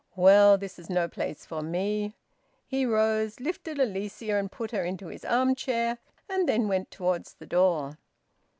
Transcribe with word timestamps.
"Well, 0.15 0.57
this 0.57 0.79
is 0.79 0.89
no 0.89 1.07
place 1.07 1.45
for 1.45 1.61
me." 1.61 2.15
He 2.65 2.87
rose, 2.87 3.39
lifted 3.39 3.77
Alicia 3.77 4.33
and 4.33 4.51
put 4.51 4.71
her 4.71 4.83
into 4.83 5.09
his 5.09 5.23
arm 5.23 5.53
chair, 5.53 5.99
and 6.27 6.49
then 6.49 6.67
went 6.67 6.89
towards 6.89 7.35
the 7.35 7.45
door. 7.45 7.97